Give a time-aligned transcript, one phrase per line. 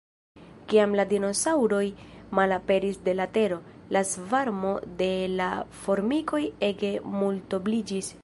[0.71, 1.81] Kiam la dinosaŭroj
[2.39, 3.59] malaperis de la tero,
[3.97, 4.71] la svarmo
[5.03, 5.51] de la
[5.83, 8.13] formikoj ege multobliĝis.